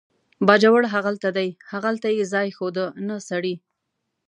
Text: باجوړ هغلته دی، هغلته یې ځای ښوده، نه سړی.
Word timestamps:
باجوړ 0.47 0.83
هغلته 0.95 1.29
دی، 1.37 1.49
هغلته 1.71 2.07
یې 2.15 2.23
ځای 2.33 2.47
ښوده، 2.57 2.85
نه 3.07 3.15
سړی. 3.29 3.55